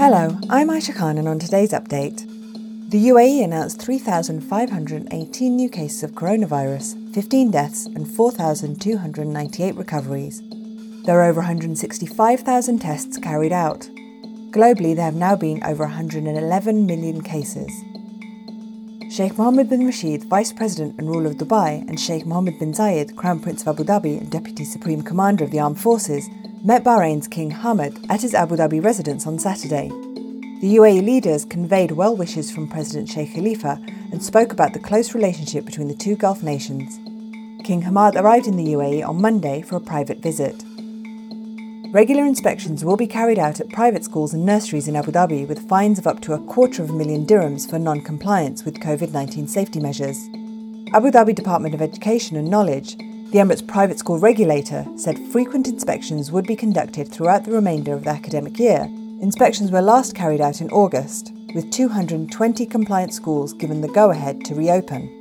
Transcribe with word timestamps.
Hello, 0.00 0.38
I'm 0.48 0.70
Aisha 0.70 0.96
Khan, 0.96 1.18
and 1.18 1.28
on 1.28 1.38
today's 1.38 1.72
update, 1.72 2.26
the 2.88 3.08
UAE 3.08 3.44
announced 3.44 3.82
3,518 3.82 5.54
new 5.54 5.68
cases 5.68 6.02
of 6.02 6.12
coronavirus, 6.12 7.12
15 7.12 7.50
deaths, 7.50 7.84
and 7.84 8.08
4,298 8.08 9.74
recoveries. 9.74 10.42
There 11.04 11.20
are 11.20 11.28
over 11.28 11.40
165,000 11.40 12.78
tests 12.78 13.18
carried 13.18 13.52
out. 13.52 13.90
Globally, 14.52 14.96
there 14.96 15.04
have 15.04 15.14
now 15.14 15.36
been 15.36 15.62
over 15.64 15.84
111 15.84 16.86
million 16.86 17.20
cases. 17.20 17.70
Sheikh 19.10 19.36
Mohammed 19.36 19.68
bin 19.68 19.84
Rashid, 19.84 20.22
Vice 20.26 20.52
President 20.52 20.94
and 20.96 21.08
ruler 21.08 21.30
of 21.30 21.36
Dubai, 21.36 21.80
and 21.88 21.98
Sheikh 21.98 22.24
Mohammed 22.26 22.60
bin 22.60 22.72
Zayed, 22.72 23.16
Crown 23.16 23.40
Prince 23.40 23.62
of 23.62 23.66
Abu 23.66 23.82
Dhabi 23.82 24.20
and 24.20 24.30
Deputy 24.30 24.64
Supreme 24.64 25.02
Commander 25.02 25.42
of 25.42 25.50
the 25.50 25.58
Armed 25.58 25.80
Forces, 25.80 26.28
met 26.62 26.84
Bahrain's 26.84 27.26
King 27.26 27.50
Hamad 27.50 28.06
at 28.08 28.22
his 28.22 28.34
Abu 28.34 28.54
Dhabi 28.54 28.80
residence 28.80 29.26
on 29.26 29.40
Saturday. 29.40 29.88
The 30.60 30.76
UAE 30.76 31.04
leaders 31.04 31.44
conveyed 31.44 31.90
well 31.90 32.16
wishes 32.16 32.52
from 32.52 32.68
President 32.68 33.08
Sheikh 33.08 33.34
Khalifa 33.34 33.84
and 34.12 34.22
spoke 34.22 34.52
about 34.52 34.74
the 34.74 34.78
close 34.78 35.12
relationship 35.12 35.64
between 35.64 35.88
the 35.88 35.96
two 35.96 36.14
Gulf 36.14 36.44
nations. 36.44 37.00
King 37.64 37.82
Hamad 37.82 38.14
arrived 38.14 38.46
in 38.46 38.56
the 38.56 38.74
UAE 38.74 39.04
on 39.04 39.20
Monday 39.20 39.60
for 39.62 39.74
a 39.74 39.80
private 39.80 40.18
visit. 40.18 40.62
Regular 41.92 42.24
inspections 42.24 42.84
will 42.84 42.96
be 42.96 43.08
carried 43.08 43.40
out 43.40 43.58
at 43.58 43.68
private 43.68 44.04
schools 44.04 44.32
and 44.32 44.46
nurseries 44.46 44.86
in 44.86 44.94
Abu 44.94 45.10
Dhabi 45.10 45.48
with 45.48 45.68
fines 45.68 45.98
of 45.98 46.06
up 46.06 46.20
to 46.20 46.34
a 46.34 46.38
quarter 46.38 46.84
of 46.84 46.90
a 46.90 46.92
million 46.92 47.26
dirhams 47.26 47.68
for 47.68 47.80
non 47.80 48.00
compliance 48.00 48.64
with 48.64 48.78
COVID 48.78 49.10
19 49.10 49.48
safety 49.48 49.80
measures. 49.80 50.28
Abu 50.94 51.10
Dhabi 51.10 51.34
Department 51.34 51.74
of 51.74 51.82
Education 51.82 52.36
and 52.36 52.48
Knowledge, 52.48 52.96
the 52.96 53.38
Emirates 53.38 53.66
private 53.66 53.98
school 53.98 54.20
regulator, 54.20 54.86
said 54.94 55.18
frequent 55.32 55.66
inspections 55.66 56.30
would 56.30 56.46
be 56.46 56.54
conducted 56.54 57.08
throughout 57.08 57.44
the 57.44 57.50
remainder 57.50 57.92
of 57.92 58.04
the 58.04 58.10
academic 58.10 58.60
year. 58.60 58.88
Inspections 59.20 59.72
were 59.72 59.82
last 59.82 60.14
carried 60.14 60.40
out 60.40 60.60
in 60.60 60.70
August, 60.70 61.32
with 61.56 61.72
220 61.72 62.66
compliant 62.66 63.12
schools 63.12 63.52
given 63.52 63.80
the 63.80 63.88
go 63.88 64.12
ahead 64.12 64.44
to 64.44 64.54
reopen. 64.54 65.19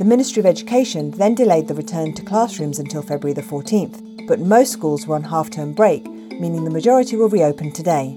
The 0.00 0.04
Ministry 0.04 0.40
of 0.40 0.46
Education 0.46 1.12
then 1.12 1.36
delayed 1.36 1.68
the 1.68 1.74
return 1.74 2.14
to 2.14 2.24
classrooms 2.24 2.80
until 2.80 3.02
February 3.02 3.34
the 3.34 3.42
14th 3.42 4.10
but 4.30 4.38
most 4.38 4.70
schools 4.70 5.08
were 5.08 5.16
on 5.16 5.24
half 5.24 5.50
term 5.50 5.72
break, 5.72 6.04
meaning 6.06 6.62
the 6.62 6.70
majority 6.70 7.16
will 7.16 7.28
reopen 7.28 7.72
today. 7.72 8.16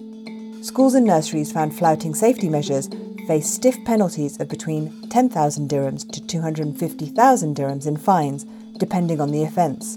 Schools 0.62 0.94
and 0.94 1.08
nurseries 1.08 1.52
found 1.52 1.76
flouting 1.76 2.14
safety 2.14 2.50
measures 2.50 2.88
face 3.26 3.50
stiff 3.50 3.84
penalties 3.84 4.40
of 4.40 4.48
between 4.48 5.10
10,000 5.10 5.68
dirhams 5.68 6.08
to 6.12 6.22
250,000 6.22 7.56
dirhams 7.56 7.88
in 7.88 7.98
fines, 7.98 8.46
depending 8.78 9.20
on 9.20 9.32
the 9.32 9.42
offence. 9.42 9.96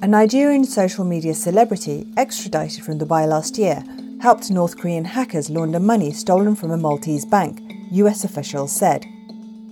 A 0.00 0.06
Nigerian 0.06 0.64
social 0.64 1.04
media 1.04 1.34
celebrity 1.34 2.06
extradited 2.16 2.84
from 2.84 3.00
Dubai 3.00 3.26
last 3.26 3.58
year 3.58 3.82
helped 4.20 4.48
North 4.48 4.78
Korean 4.78 5.06
hackers 5.06 5.50
launder 5.50 5.80
money 5.80 6.12
stolen 6.12 6.54
from 6.54 6.70
a 6.70 6.76
Maltese 6.76 7.24
bank, 7.24 7.60
US 7.90 8.22
officials 8.22 8.70
said. 8.70 9.04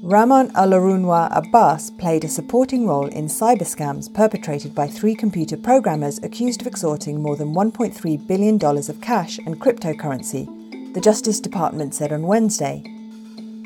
Ramon 0.06 0.50
Olorunwa 0.50 1.34
Abbas 1.34 1.90
played 1.92 2.24
a 2.24 2.28
supporting 2.28 2.86
role 2.86 3.06
in 3.06 3.24
cyber 3.24 3.62
scams 3.62 4.12
perpetrated 4.12 4.74
by 4.74 4.86
three 4.86 5.14
computer 5.14 5.56
programmers 5.56 6.18
accused 6.22 6.60
of 6.60 6.66
extorting 6.66 7.22
more 7.22 7.36
than 7.36 7.54
$1.3 7.54 8.26
billion 8.26 8.62
of 8.62 9.00
cash 9.00 9.38
and 9.38 9.58
cryptocurrency, 9.58 10.92
the 10.92 11.00
Justice 11.00 11.40
Department 11.40 11.94
said 11.94 12.12
on 12.12 12.24
Wednesday. 12.24 12.82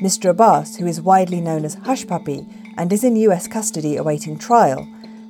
Mr. 0.01 0.29
Abbas, 0.29 0.77
who 0.77 0.87
is 0.87 1.01
widely 1.01 1.41
known 1.41 1.65
as 1.65 1.75
Hushpuppi 1.75 2.47
and 2.77 2.93
is 2.93 3.03
in 3.03 3.17
US 3.17 3.45
custody 3.45 3.97
awaiting 3.97 4.37
trial, 4.39 4.87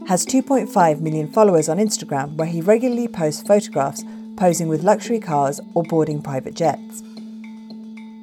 has 0.08 0.28
2.5 0.28 1.02
million 1.02 1.28
followers 1.32 1.70
on 1.70 1.80
Instagram 1.80 2.36
where 2.36 2.48
he 2.48 2.62
regularly 2.62 3.08
posts 3.08 3.42
photographs 3.42 4.04
posing 4.38 4.68
with 4.68 4.84
luxury 4.84 5.20
cars 5.20 5.60
or 5.74 5.82
boarding 5.82 6.22
private 6.22 6.54
jets. 6.54 7.02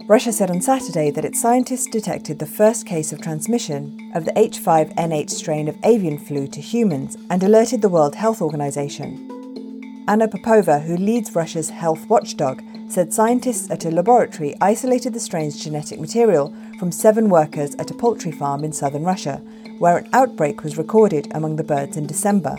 Russia 0.09 0.33
said 0.33 0.53
on 0.53 0.61
Saturday 0.61 1.11
that 1.11 1.25
its 1.25 1.41
scientists 1.41 1.89
detected 1.91 2.39
the 2.39 2.47
first 2.47 2.87
case 2.87 3.13
of 3.13 3.21
transmission 3.21 4.13
of 4.15 4.25
the 4.25 4.31
H5N8 4.35 5.29
strain 5.29 5.67
of 5.67 5.77
avian 5.83 6.17
flu 6.17 6.47
to 6.47 6.61
humans 6.61 7.17
and 7.29 7.43
alerted 7.43 7.83
the 7.83 7.89
World 7.89 8.15
Health 8.15 8.41
Organization. 8.41 10.05
Anna 10.07 10.29
Popova, 10.29 10.79
who 10.79 10.97
leads 10.97 11.35
Russia's 11.35 11.71
health 11.71 12.09
watchdog, 12.09 12.63
said 12.89 13.13
scientists 13.13 13.69
at 13.69 13.85
a 13.85 13.91
laboratory 13.91 14.55
isolated 14.61 15.13
the 15.13 15.19
strain's 15.19 15.59
genetic 15.59 15.99
material 15.99 16.55
from 16.79 16.93
seven 16.93 17.29
workers 17.29 17.75
at 17.75 17.91
a 17.91 17.95
poultry 17.95 18.31
farm 18.31 18.63
in 18.63 18.73
southern 18.73 19.03
Russia, 19.03 19.39
where 19.81 19.99
an 19.99 20.09
outbreak 20.13 20.63
was 20.63 20.79
recorded 20.79 21.27
among 21.35 21.57
the 21.57 21.65
birds 21.65 21.97
in 21.97 22.07
December. 22.07 22.55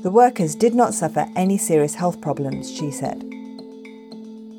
The 0.00 0.10
workers 0.10 0.54
did 0.54 0.74
not 0.74 0.94
suffer 0.94 1.28
any 1.36 1.58
serious 1.58 1.96
health 1.96 2.22
problems, 2.22 2.74
she 2.74 2.90
said. 2.90 3.35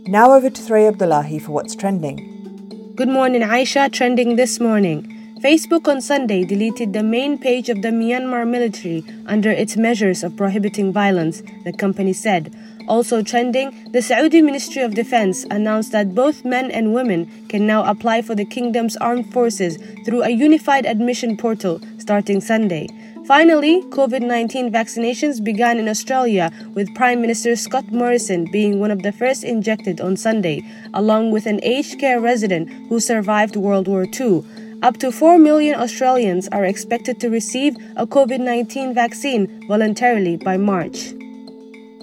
Now 0.09 0.31
over 0.31 0.49
to 0.49 0.61
Thray 0.61 0.87
Abdullahi 0.87 1.37
for 1.37 1.51
what's 1.51 1.75
trending. 1.75 2.93
Good 2.95 3.09
morning, 3.09 3.41
Aisha. 3.41 3.91
Trending 3.91 4.37
this 4.37 4.57
morning. 4.57 5.03
Facebook 5.43 5.85
on 5.89 5.99
Sunday 5.99 6.45
deleted 6.45 6.93
the 6.93 7.03
main 7.03 7.37
page 7.37 7.67
of 7.67 7.81
the 7.81 7.89
Myanmar 7.89 8.47
military 8.47 9.03
under 9.25 9.51
its 9.51 9.75
measures 9.75 10.23
of 10.23 10.37
prohibiting 10.37 10.93
violence, 10.93 11.43
the 11.65 11.73
company 11.73 12.13
said. 12.13 12.55
Also 12.87 13.21
trending, 13.21 13.91
the 13.91 14.01
Saudi 14.01 14.41
Ministry 14.41 14.81
of 14.81 14.95
Defense 14.95 15.43
announced 15.51 15.91
that 15.91 16.15
both 16.15 16.45
men 16.45 16.71
and 16.71 16.93
women 16.93 17.45
can 17.49 17.67
now 17.67 17.83
apply 17.83 18.21
for 18.21 18.33
the 18.33 18.45
kingdom's 18.45 18.95
armed 18.97 19.33
forces 19.33 19.77
through 20.05 20.23
a 20.23 20.29
unified 20.29 20.85
admission 20.85 21.35
portal 21.35 21.81
starting 21.97 22.39
Sunday. 22.39 22.87
Finally, 23.27 23.81
COVID 23.89 24.21
19 24.21 24.71
vaccinations 24.71 25.43
began 25.43 25.77
in 25.77 25.89
Australia, 25.89 26.49
with 26.73 26.95
Prime 26.95 27.19
Minister 27.19 27.57
Scott 27.57 27.91
Morrison 27.91 28.49
being 28.53 28.79
one 28.79 28.89
of 28.89 29.03
the 29.03 29.11
first 29.11 29.43
injected 29.43 29.99
on 29.99 30.15
Sunday, 30.15 30.63
along 30.93 31.31
with 31.31 31.45
an 31.45 31.59
aged 31.61 31.99
care 31.99 32.21
resident 32.21 32.69
who 32.87 33.01
survived 33.01 33.57
World 33.57 33.89
War 33.89 34.05
II. 34.17 34.45
Up 34.81 34.95
to 34.99 35.11
4 35.11 35.37
million 35.39 35.77
Australians 35.77 36.47
are 36.53 36.63
expected 36.63 37.19
to 37.19 37.29
receive 37.29 37.75
a 37.97 38.07
COVID 38.07 38.39
19 38.39 38.93
vaccine 38.93 39.67
voluntarily 39.67 40.37
by 40.37 40.55
March. 40.55 41.13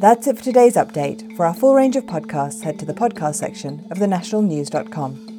That's 0.01 0.27
it 0.27 0.37
for 0.37 0.45
today's 0.45 0.75
update. 0.75 1.35
For 1.39 1.47
our 1.47 1.55
full 1.55 1.75
range 1.75 1.97
of 1.97 2.05
podcasts, 2.05 2.63
head 2.63 2.79
to 2.81 2.85
the 2.85 2.93
podcast 2.93 3.37
section 3.37 3.87
of 3.91 3.97
thenationalnews.com. 3.97 5.34